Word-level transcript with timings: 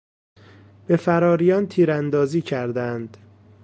به 0.87 0.95
فراریان 0.97 1.67
تیر 1.67 1.91
اندازی 1.91 2.41
کردند. 2.41 3.17